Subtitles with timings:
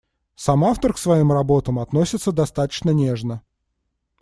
[0.33, 3.43] Сам автор к своим работам относится достаточно нежно.